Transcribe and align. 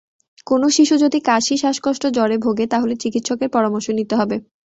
কোনো 0.47 0.67
শিশু 0.69 0.95
যদি 0.97 1.19
কাশি, 1.21 1.55
শ্বাসকষ্ট, 1.57 2.03
জ্বরে 2.07 2.37
ভোগে, 2.37 2.65
তাহলে 2.67 2.93
চিকিত্সকের 2.95 3.49
পরামর্শ 3.49 3.87
নিতে 3.89 4.13
হবে। 4.15 4.35